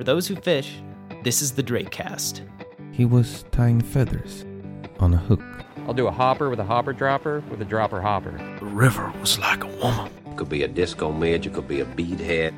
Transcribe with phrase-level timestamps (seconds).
[0.00, 0.80] For those who fish,
[1.24, 2.40] this is the Drakecast.
[2.90, 4.46] He was tying feathers
[4.98, 5.42] on a hook.
[5.86, 8.32] I'll do a hopper with a hopper dropper with a dropper hopper.
[8.60, 10.10] The river was like a woman.
[10.36, 12.54] Could be a disco midge, it could be a beadhead.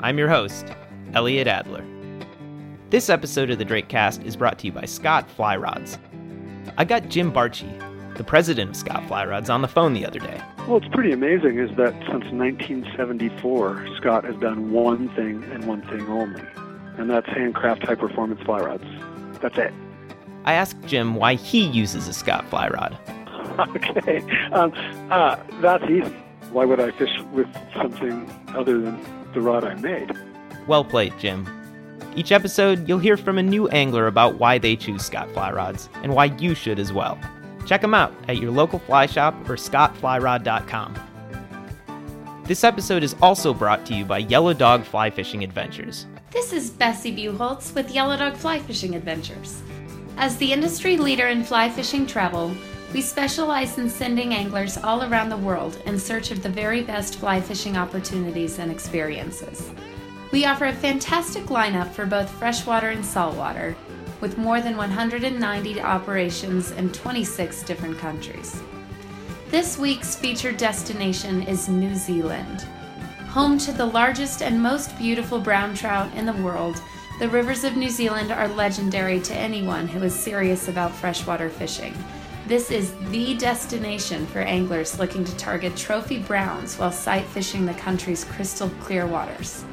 [0.00, 0.64] I'm your host,
[1.12, 1.84] Elliot Adler.
[2.88, 5.98] This episode of the Drake Cast is brought to you by Scott Fly Rods.
[6.78, 10.20] I got Jim Bartschi, the president of Scott Fly Rods, on the phone the other
[10.20, 10.40] day.
[10.66, 15.82] Well, it's pretty amazing is that since 1974, Scott has done one thing and one
[15.82, 16.42] thing only,
[16.98, 18.84] and that's handcraft high performance fly rods.
[19.40, 19.72] That's it.
[20.44, 22.98] I asked Jim why he uses a Scott Fly Rod.
[23.76, 24.18] okay,
[24.52, 24.72] um,
[25.10, 26.14] uh, that's easy.
[26.50, 29.00] Why would I fish with something other than
[29.34, 30.12] the rod I made?
[30.66, 31.46] Well played, Jim.
[32.16, 35.88] Each episode, you'll hear from a new angler about why they choose Scott Fly Rods
[36.02, 37.18] and why you should as well.
[37.66, 40.94] Check them out at your local fly shop or scottflyrod.com.
[42.44, 46.06] This episode is also brought to you by Yellow Dog Fly Fishing Adventures.
[46.30, 49.62] This is Bessie Buholtz with Yellow Dog Fly Fishing Adventures.
[50.16, 52.54] As the industry leader in fly fishing travel,
[52.94, 57.16] we specialize in sending anglers all around the world in search of the very best
[57.16, 59.70] fly fishing opportunities and experiences.
[60.30, 63.76] We offer a fantastic lineup for both freshwater and saltwater,
[64.20, 68.62] with more than 190 operations in 26 different countries.
[69.48, 72.62] This week's featured destination is New Zealand.
[73.28, 76.80] Home to the largest and most beautiful brown trout in the world,
[77.18, 81.94] the rivers of New Zealand are legendary to anyone who is serious about freshwater fishing.
[82.46, 87.74] This is the destination for anglers looking to target trophy browns while sight fishing the
[87.74, 89.64] country's crystal clear waters.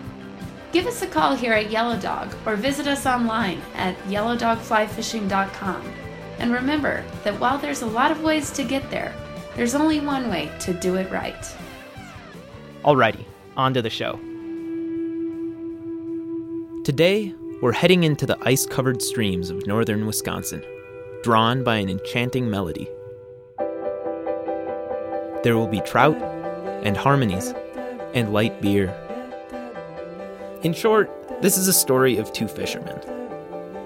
[0.73, 5.93] Give us a call here at Yellow Dog or visit us online at yellowdogflyfishing.com.
[6.39, 9.13] And remember that while there's a lot of ways to get there,
[9.55, 11.55] there's only one way to do it right.
[12.83, 13.23] Alrighty,
[13.55, 14.19] on to the show.
[16.83, 20.65] Today, we're heading into the ice covered streams of northern Wisconsin,
[21.21, 22.89] drawn by an enchanting melody.
[25.43, 26.17] There will be trout,
[26.83, 27.53] and harmonies,
[28.15, 28.91] and light beer.
[30.63, 32.97] In short, this is a story of two fishermen.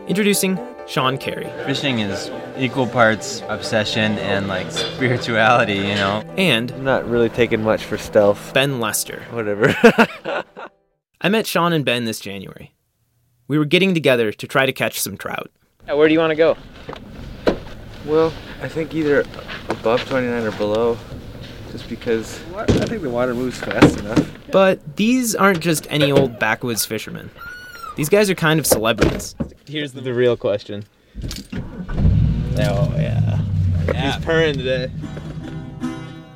[0.07, 6.23] Introducing Sean Carey Fishing is equal parts obsession and like spirituality, you know.
[6.37, 8.53] and I'm not really taking much for stealth.
[8.53, 9.23] Ben Lester.
[9.31, 9.75] Whatever.
[11.21, 12.75] I met Sean and Ben this January.
[13.47, 15.49] We were getting together to try to catch some trout.
[15.87, 16.57] Where do you want to go?
[18.05, 19.25] Well, I think either
[19.69, 20.97] above 29 or below,
[21.77, 24.31] just because I think the water moves fast enough.
[24.51, 27.29] But these aren't just any old backwoods fishermen.
[27.95, 29.35] These guys are kind of celebrities.
[29.67, 30.85] Here's the, real question.
[32.59, 33.39] Oh yeah.
[33.93, 34.91] He's purring today.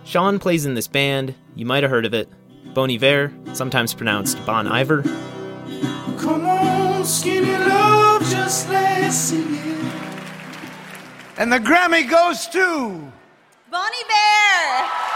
[0.03, 2.29] Sean plays in this band, you might have heard of it,
[2.73, 5.01] Bon Iver, sometimes pronounced Bon Iver.
[6.19, 9.31] Come on, skinny love, just let's.
[11.37, 13.11] And the Grammy goes to.
[13.71, 15.10] Bonnie Bear!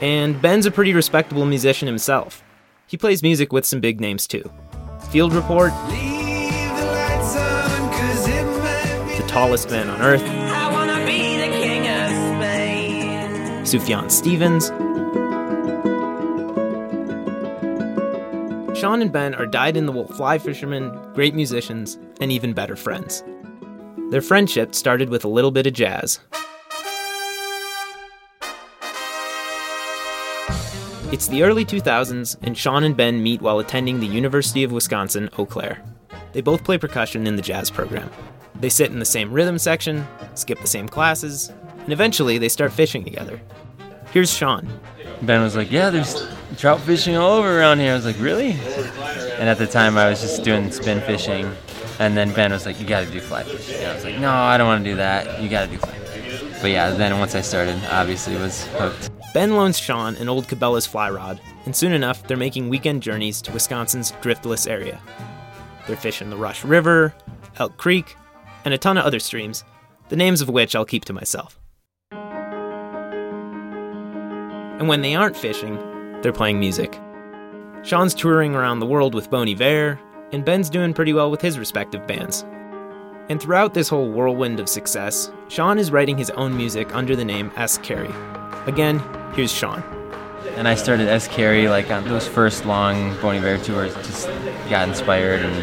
[0.00, 2.42] And Ben's a pretty respectable musician himself.
[2.86, 4.50] He plays music with some big names too.
[5.10, 6.16] Field Report, the
[9.16, 10.22] the tallest man on earth.
[13.66, 14.68] Sufjan Stevens.
[18.78, 22.76] Sean and Ben are dyed in the wool fly fishermen, great musicians, and even better
[22.76, 23.24] friends.
[24.10, 26.20] Their friendship started with a little bit of jazz.
[31.12, 35.30] It's the early 2000s, and Sean and Ben meet while attending the University of Wisconsin
[35.38, 35.80] Eau Claire.
[36.32, 38.10] They both play percussion in the jazz program.
[38.56, 42.72] They sit in the same rhythm section, skip the same classes, and eventually they start
[42.72, 43.40] fishing together.
[44.10, 44.68] Here's Sean.
[45.22, 48.56] Ben was like, "Yeah, there's trout fishing all over around here." I was like, "Really?"
[49.38, 51.48] And at the time, I was just doing spin fishing,
[52.00, 54.18] and then Ben was like, "You got to do fly fishing." And I was like,
[54.18, 55.40] "No, I don't want to do that.
[55.40, 59.10] You got to do fly fishing." But yeah, then once I started, obviously was hooked.
[59.36, 63.42] Ben loans Sean an old Cabela's fly rod, and soon enough, they're making weekend journeys
[63.42, 64.98] to Wisconsin's driftless area.
[65.86, 67.14] They're fishing the Rush River,
[67.58, 68.16] Elk Creek,
[68.64, 69.62] and a ton of other streams,
[70.08, 71.60] the names of which I'll keep to myself.
[74.80, 75.76] And when they aren't fishing,
[76.22, 76.98] they're playing music.
[77.82, 80.00] Sean's touring around the world with Bon Iver,
[80.32, 82.46] and Ben's doing pretty well with his respective bands.
[83.28, 87.22] And throughout this whole whirlwind of success, Sean is writing his own music under the
[87.26, 87.76] name S.
[87.76, 88.14] Carey.
[88.66, 88.98] Again,
[89.36, 89.82] here's Sean.
[90.56, 93.94] And I started S Carey like on those first long Bon Iver tours.
[93.96, 94.26] Just
[94.70, 95.54] got inspired and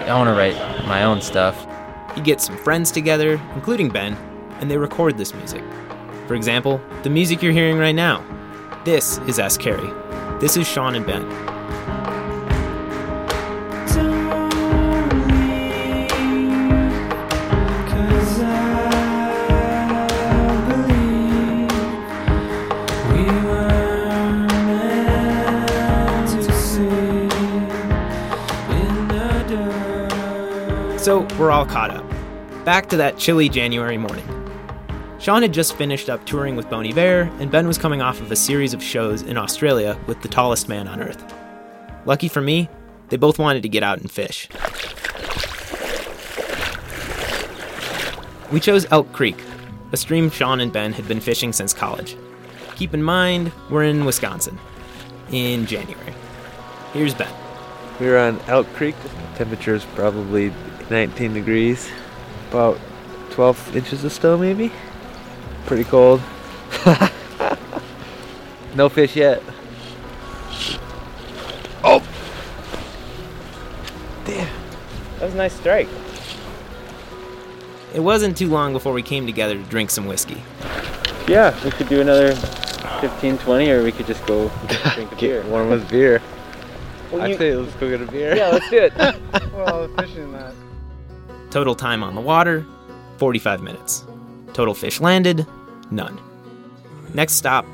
[0.00, 1.66] I want to write my own stuff.
[2.14, 4.14] He gets some friends together, including Ben,
[4.60, 5.64] and they record this music.
[6.26, 8.22] For example, the music you're hearing right now.
[8.84, 9.56] This is S.
[9.56, 9.90] Carey.
[10.38, 11.51] This is Sean and Ben.
[31.42, 32.08] We're all caught up.
[32.64, 34.24] Back to that chilly January morning.
[35.18, 38.30] Sean had just finished up touring with Bon Iver, and Ben was coming off of
[38.30, 41.34] a series of shows in Australia with the tallest man on earth.
[42.06, 42.68] Lucky for me,
[43.08, 44.48] they both wanted to get out and fish.
[48.52, 49.42] We chose Elk Creek,
[49.90, 52.16] a stream Sean and Ben had been fishing since college.
[52.76, 54.60] Keep in mind, we're in Wisconsin
[55.32, 56.14] in January.
[56.92, 57.34] Here's Ben.
[57.98, 58.94] We were on Elk Creek.
[59.34, 60.52] Temperature is probably
[60.92, 61.90] 19 degrees.
[62.50, 62.78] About
[63.30, 64.70] 12 inches of snow, maybe.
[65.66, 66.20] Pretty cold.
[68.74, 69.42] no fish yet.
[71.82, 72.02] Oh!
[74.24, 74.48] Damn.
[75.18, 75.88] That was a nice strike.
[77.94, 80.42] It wasn't too long before we came together to drink some whiskey.
[81.26, 82.34] Yeah, we could do another
[83.00, 84.50] 15, 20, or we could just go
[84.94, 85.42] drink a beer.
[85.46, 86.20] Warm with beer.
[87.10, 88.34] Well, I'd you- say let's go get a beer.
[88.36, 88.94] Yeah, let's do it.
[89.52, 90.54] well, fishing that.
[91.52, 92.64] Total time on the water
[93.18, 94.06] 45 minutes.
[94.54, 95.46] Total fish landed
[95.90, 96.18] none.
[97.12, 97.66] Next stop,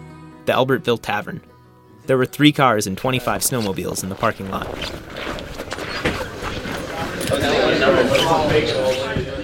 [0.46, 1.40] the Albertville Tavern.
[2.06, 4.66] There were three cars and 25 snowmobiles in the parking lot.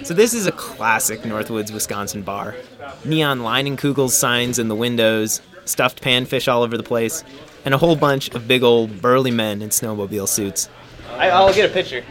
[0.05, 2.57] So, this is a classic Northwoods, Wisconsin bar.
[3.05, 7.23] Neon Leinenkugel signs in the windows, stuffed panfish all over the place,
[7.65, 10.69] and a whole bunch of big old burly men in snowmobile suits.
[11.13, 12.05] I, I'll get a picture.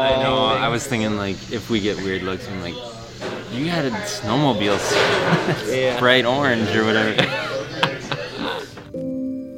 [0.00, 0.46] I know.
[0.46, 2.74] I was thinking like if we get weird looks, I'm like,
[3.52, 7.20] you got a snowmobile, s- bright orange or whatever.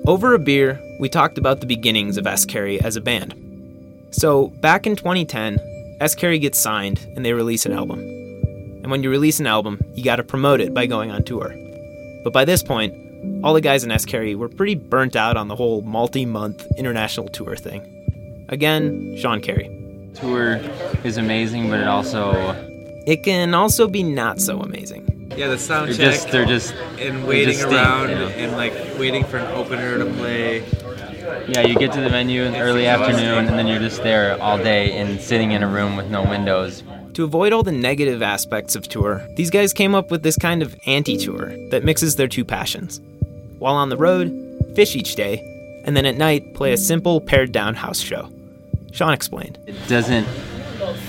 [0.05, 2.45] Over a beer, we talked about the beginnings of S.
[2.45, 3.35] Carey as a band.
[4.11, 5.61] So, back in 2010,
[6.01, 6.17] S.
[6.17, 8.01] Carey gets signed and they release an album.
[8.01, 11.55] And when you release an album, you gotta promote it by going on tour.
[12.25, 12.93] But by this point,
[13.45, 14.05] all the guys in S.
[14.05, 18.47] Carey were pretty burnt out on the whole multi month international tour thing.
[18.49, 19.79] Again, Sean Carey.
[20.15, 20.61] Tour
[21.05, 22.33] is amazing, but it also
[23.07, 25.33] It can also be not so amazing.
[25.37, 28.29] Yeah, the sound they're check just they're just and they're waiting distinct, around you know?
[28.29, 30.63] and like waiting for an opener to play.
[31.49, 34.41] Yeah, you get to the venue in the early afternoon, and then you're just there
[34.41, 36.83] all day and sitting in a room with no windows.
[37.15, 40.63] To avoid all the negative aspects of tour, these guys came up with this kind
[40.63, 43.01] of anti tour that mixes their two passions.
[43.59, 44.31] While on the road,
[44.75, 45.41] fish each day,
[45.85, 48.29] and then at night, play a simple pared down house show.
[48.93, 49.59] Sean explained.
[49.67, 50.27] It doesn't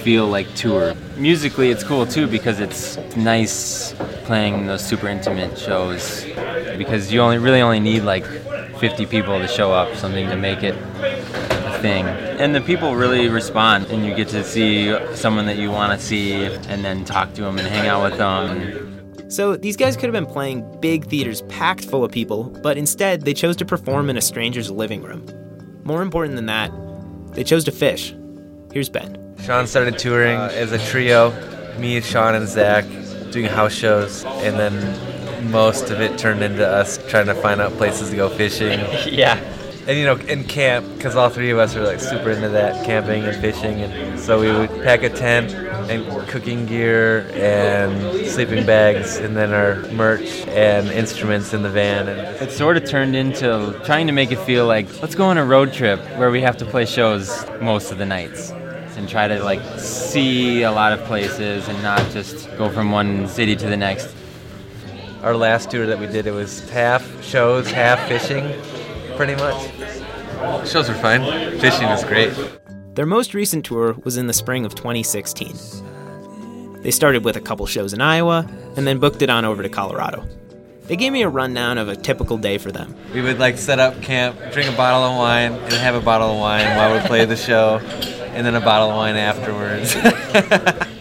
[0.03, 0.95] feel like tour.
[1.17, 3.93] Musically, it's cool too because it's nice
[4.25, 6.25] playing those super intimate shows
[6.77, 8.25] because you only really only need like
[8.79, 12.05] 50 people to show up, something to make it a thing.
[12.05, 16.05] And the people really respond, and you get to see someone that you want to
[16.05, 19.29] see, and then talk to them and hang out with them.
[19.29, 23.21] So these guys could have been playing big theaters packed full of people, but instead
[23.21, 25.25] they chose to perform in a stranger's living room.
[25.83, 26.71] More important than that,
[27.33, 28.13] they chose to fish.
[28.71, 29.17] Here's Ben.
[29.43, 31.31] Sean started touring as a trio,
[31.77, 32.85] me, Sean, and Zach,
[33.31, 37.71] doing house shows, and then most of it turned into us trying to find out
[37.73, 38.79] places to go fishing.
[39.11, 39.39] yeah.
[39.85, 42.85] And you know, in camp, because all three of us are like super into that
[42.85, 45.53] camping and fishing, and so we would pack a tent
[45.91, 52.07] and cooking gear and sleeping bags, and then our merch and instruments in the van.
[52.07, 55.37] And It sort of turned into trying to make it feel like let's go on
[55.37, 58.51] a road trip where we have to play shows most of the nights
[58.95, 63.27] and try to like see a lot of places and not just go from one
[63.27, 64.15] city to the next.
[65.23, 68.45] our last tour that we did, it was half shows, half fishing,
[69.15, 70.67] pretty much.
[70.67, 71.21] Shows were fine.
[71.59, 72.33] Fishing was great.
[72.95, 75.55] Their most recent tour was in the spring of 2016.
[76.81, 79.69] They started with a couple shows in Iowa and then booked it on over to
[79.69, 80.27] Colorado.
[80.83, 82.93] They gave me a rundown of a typical day for them.
[83.13, 86.31] We would like set up camp, drink a bottle of wine, and have a bottle
[86.31, 87.77] of wine while we played the show,
[88.33, 89.95] and then a bottle of wine afterwards.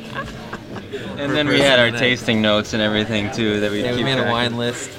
[1.23, 4.19] And then we had our tasting notes and everything too that we Yeah, we made
[4.19, 4.91] a wine list.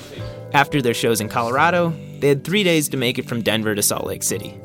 [0.54, 1.94] After their shows in Colorado,
[2.24, 4.58] they had three days to make it from Denver to Salt Lake City.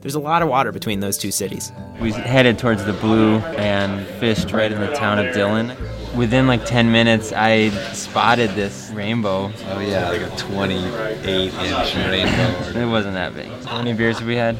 [0.00, 1.70] There's a lot of water between those two cities.
[2.00, 5.76] We headed towards the blue and fished right in the town of Dillon.
[6.16, 9.52] Within like 10 minutes, I spotted this rainbow.
[9.66, 12.80] Oh yeah, like a 28 inch rainbow.
[12.80, 13.50] It wasn't that big.
[13.66, 14.56] How many beers have we had?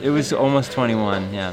[0.00, 1.52] It was almost 21, yeah.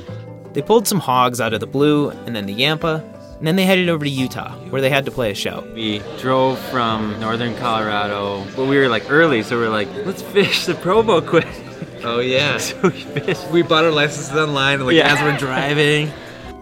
[0.53, 3.03] They pulled some hogs out of the blue and then the Yampa,
[3.39, 5.65] And then they headed over to Utah, where they had to play a show.
[5.73, 10.21] We drove from northern Colorado, but we were like early, so we are like, let's
[10.21, 11.47] fish the Provo quick.
[12.01, 12.57] Oh yeah.
[12.59, 13.45] so we fished.
[13.51, 15.13] We bought our licenses online, like Yeah.
[15.13, 16.09] as we're driving.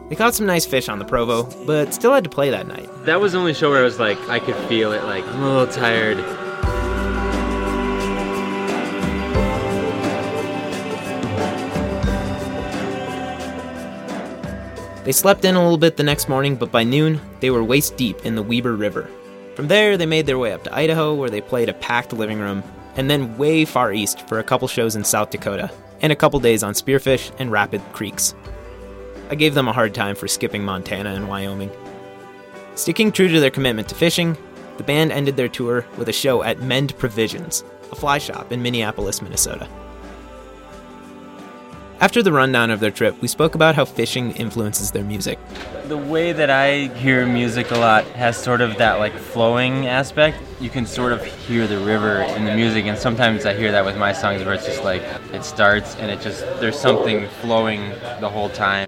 [0.09, 2.89] They caught some nice fish on the Provo, but still had to play that night.
[3.05, 5.43] That was the only show where I was like, I could feel it, like, I'm
[5.43, 6.17] a little tired.
[15.07, 17.95] They slept in a little bit the next morning, but by noon, they were waist
[17.95, 19.09] deep in the Weber River.
[19.55, 22.39] From there, they made their way up to Idaho, where they played a packed living
[22.39, 22.61] room,
[22.97, 25.71] and then way far east for a couple shows in South Dakota,
[26.01, 28.35] and a couple days on Spearfish and Rapid Creeks.
[29.29, 31.71] I gave them a hard time for skipping Montana and Wyoming.
[32.75, 34.35] Sticking true to their commitment to fishing,
[34.75, 38.61] the band ended their tour with a show at Mend Provisions, a fly shop in
[38.61, 39.69] Minneapolis, Minnesota.
[41.99, 45.39] After the rundown of their trip, we spoke about how fishing influences their music.
[45.87, 50.37] The way that I hear music a lot has sort of that like flowing aspect.
[50.61, 53.83] You can sort of hear the river in the music, and sometimes I hear that
[53.83, 55.01] with my songs where it's just like
[55.33, 57.89] it starts and it just there's something flowing
[58.19, 58.87] the whole time.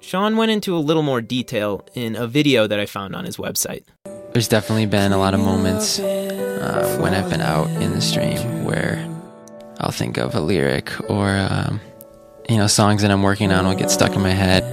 [0.00, 3.36] Sean went into a little more detail in a video that I found on his
[3.36, 3.84] website.
[4.32, 8.64] There's definitely been a lot of moments uh, when I've been out in the stream
[8.64, 9.06] where
[9.78, 11.80] I'll think of a lyric or um,
[12.48, 14.64] you know songs that I'm working on will get stuck in my head.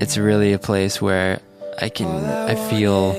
[0.00, 1.40] It's really a place where
[1.80, 3.14] I can I feel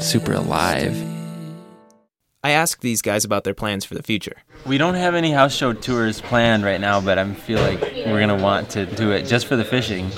[0.00, 0.96] super alive.
[2.42, 4.42] I asked these guys about their plans for the future.
[4.66, 8.20] We don't have any house show tours planned right now, but I feel like we're
[8.20, 10.10] gonna want to do it just for the fishing.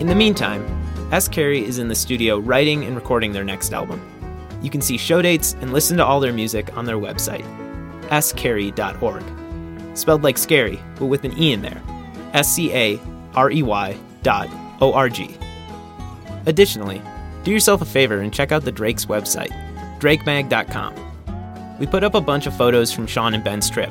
[0.00, 0.64] In the meantime,
[1.12, 1.28] S.
[1.28, 4.17] Carey is in the studio writing and recording their next album.
[4.62, 7.44] You can see show dates and listen to all their music on their website,
[8.08, 9.24] scarey.org.
[9.96, 11.82] Spelled like scary, but with an E in there.
[12.32, 13.00] S C A
[13.34, 14.48] R E Y dot
[14.80, 15.36] O R G.
[16.46, 17.02] Additionally,
[17.44, 19.50] do yourself a favor and check out the Drake's website,
[20.00, 20.94] drakemag.com.
[21.78, 23.90] We put up a bunch of photos from Sean and Ben's trip.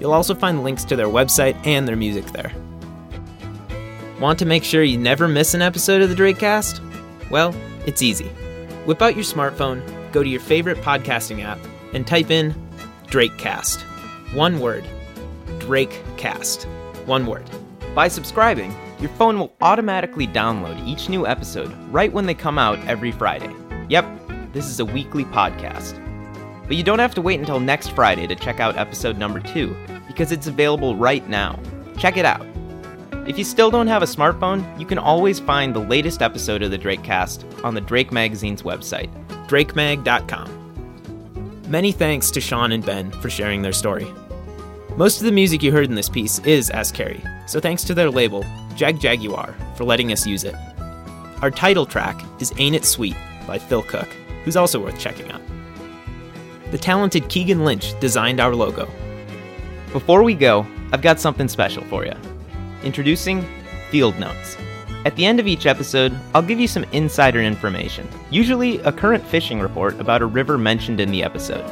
[0.00, 2.52] You'll also find links to their website and their music there.
[4.20, 6.80] Want to make sure you never miss an episode of the Drake Cast?
[7.30, 7.54] Well,
[7.86, 8.30] it's easy.
[8.86, 11.58] Whip out your smartphone, go to your favorite podcasting app,
[11.92, 12.54] and type in
[13.06, 13.80] Drakecast.
[14.32, 14.84] One word.
[15.58, 16.64] Drakecast.
[17.04, 17.50] One word.
[17.96, 22.78] By subscribing, your phone will automatically download each new episode right when they come out
[22.86, 23.54] every Friday.
[23.88, 24.06] Yep,
[24.52, 26.00] this is a weekly podcast.
[26.66, 29.76] But you don't have to wait until next Friday to check out episode number two,
[30.06, 31.58] because it's available right now.
[31.98, 32.46] Check it out.
[33.26, 36.70] If you still don't have a smartphone, you can always find the latest episode of
[36.70, 39.10] the Drake Cast on the Drake Magazine's website,
[39.48, 40.52] drakemag.com.
[41.68, 44.06] Many thanks to Sean and Ben for sharing their story.
[44.96, 46.92] Most of the music you heard in this piece is S.
[46.92, 48.44] Carey, so thanks to their label,
[48.76, 50.54] Jagjaguwar, for letting us use it.
[51.42, 54.08] Our title track is Ain't It Sweet by Phil Cook,
[54.44, 55.42] who's also worth checking out.
[56.70, 58.88] The talented Keegan Lynch designed our logo.
[59.92, 62.14] Before we go, I've got something special for you.
[62.86, 63.44] Introducing
[63.90, 64.56] Field Notes.
[65.04, 69.26] At the end of each episode, I'll give you some insider information, usually a current
[69.26, 71.64] fishing report about a river mentioned in the episode.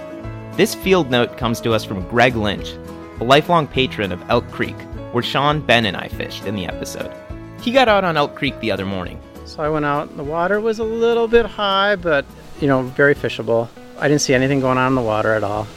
[0.57, 2.73] This field note comes to us from Greg Lynch,
[3.21, 4.75] a lifelong patron of Elk Creek,
[5.13, 7.13] where Sean, Ben, and I fished in the episode.
[7.61, 9.21] He got out on Elk Creek the other morning.
[9.45, 10.17] So I went out.
[10.17, 12.27] The water was a little bit high, but
[12.61, 13.69] you know, very fishable.
[14.01, 15.69] I didn't see anything going on in the water at all.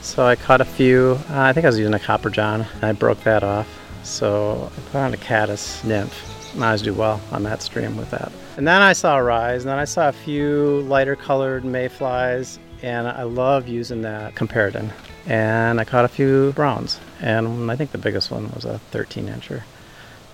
[0.00, 1.20] So I caught a few.
[1.30, 2.66] Uh, I think I was using a copper john.
[2.82, 3.68] I broke that off.
[4.02, 6.28] So I put on a caddis nymph.
[6.54, 8.30] And I always do well on that stream with that.
[8.56, 12.58] And then I saw a rise, and then I saw a few lighter colored mayflies,
[12.82, 14.90] and I love using that comparadun.
[15.26, 19.28] And I caught a few browns, and I think the biggest one was a 13
[19.28, 19.62] incher.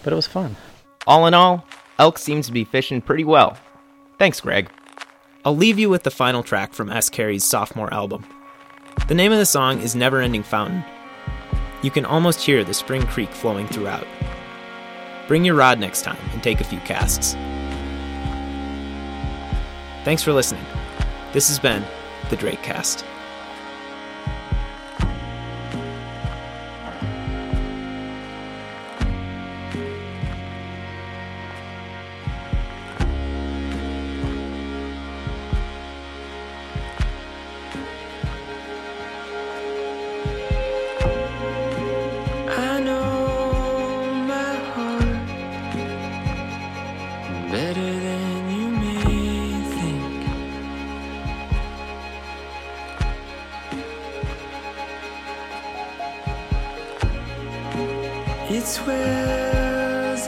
[0.02, 0.56] But it was fun.
[1.06, 1.64] All in all,
[1.98, 3.56] elk seems to be fishing pretty well.
[4.18, 4.70] Thanks, Greg.
[5.44, 7.08] I'll leave you with the final track from S.
[7.08, 8.26] Carey's sophomore album.
[9.06, 10.84] The name of the song is Never Ending Fountain.
[11.82, 14.06] You can almost hear the spring creek flowing throughout.
[15.28, 17.34] Bring your rod next time and take a few casts.
[20.04, 20.64] Thanks for listening.
[21.32, 21.84] This has been
[22.30, 23.04] the Drake Cast.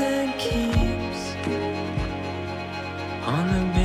[0.00, 1.34] And keeps
[3.26, 3.79] on the